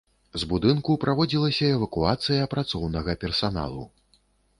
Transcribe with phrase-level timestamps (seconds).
[0.43, 3.83] З будынку праводзілася эвакуацыя працоўнага персаналу.